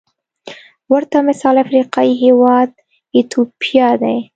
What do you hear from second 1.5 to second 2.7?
افریقايي هېواد